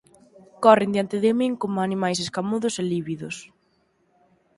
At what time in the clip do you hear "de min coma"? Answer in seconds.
1.23-1.81